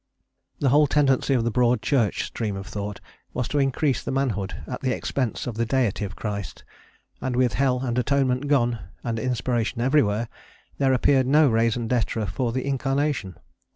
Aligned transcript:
The 0.57 0.69
whole 0.69 0.87
tendency 0.87 1.35
of 1.35 1.43
the 1.43 1.51
Broad 1.51 1.83
Church 1.83 2.23
stream 2.25 2.55
of 2.55 2.65
thought 2.65 2.99
was 3.35 3.47
to 3.49 3.59
increase 3.59 4.01
the 4.01 4.09
manhood 4.09 4.63
at 4.65 4.81
the 4.81 4.91
expense 4.93 5.45
of 5.45 5.57
the 5.57 5.65
deity 5.67 6.03
of 6.05 6.15
Christ; 6.15 6.63
and 7.21 7.35
with 7.35 7.53
hell 7.53 7.81
and 7.81 7.95
atonement 7.99 8.47
gone, 8.47 8.79
and 9.03 9.19
inspiration 9.19 9.79
everywhere, 9.79 10.27
there 10.79 10.91
appeared 10.93 11.27
no 11.27 11.47
raison 11.49 11.87
d'etre 11.87 12.25
for 12.25 12.51
the 12.51 12.65
Incarnation. 12.65 13.37